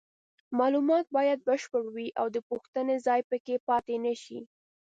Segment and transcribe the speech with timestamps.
[0.59, 4.39] معلومات باید بشپړ وي او د پوښتنې ځای پکې پاتې نشي.